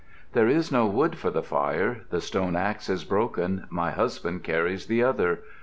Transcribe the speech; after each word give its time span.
"There 0.33 0.47
is 0.47 0.71
no 0.71 0.87
wood 0.87 1.15
for 1.15 1.29
the 1.29 1.43
fire. 1.43 2.05
The 2.09 2.21
stone 2.21 2.55
axe 2.55 2.89
is 2.89 3.03
broken, 3.03 3.65
my 3.69 3.91
husband 3.91 4.43
carries 4.43 4.87
the 4.87 5.03
other. 5.03 5.41